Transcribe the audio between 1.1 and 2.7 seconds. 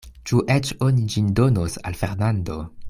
ĝin donos al Fernando?